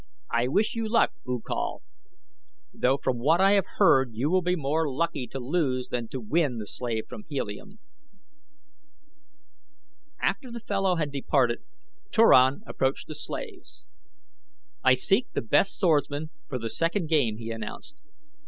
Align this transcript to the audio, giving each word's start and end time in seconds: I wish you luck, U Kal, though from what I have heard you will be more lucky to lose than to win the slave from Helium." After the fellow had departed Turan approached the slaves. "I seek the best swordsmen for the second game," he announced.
I 0.31 0.47
wish 0.47 0.73
you 0.73 0.89
luck, 0.89 1.11
U 1.27 1.43
Kal, 1.47 1.83
though 2.73 2.97
from 2.97 3.19
what 3.19 3.39
I 3.39 3.51
have 3.51 3.67
heard 3.77 4.15
you 4.15 4.31
will 4.31 4.41
be 4.41 4.55
more 4.55 4.91
lucky 4.91 5.27
to 5.27 5.39
lose 5.39 5.89
than 5.89 6.07
to 6.07 6.19
win 6.19 6.57
the 6.57 6.65
slave 6.65 7.03
from 7.07 7.23
Helium." 7.29 7.77
After 10.19 10.49
the 10.49 10.59
fellow 10.59 10.95
had 10.95 11.11
departed 11.11 11.59
Turan 12.09 12.63
approached 12.65 13.05
the 13.09 13.13
slaves. 13.13 13.85
"I 14.83 14.95
seek 14.95 15.31
the 15.33 15.41
best 15.43 15.77
swordsmen 15.77 16.31
for 16.49 16.57
the 16.57 16.71
second 16.71 17.07
game," 17.07 17.37
he 17.37 17.51
announced. 17.51 17.95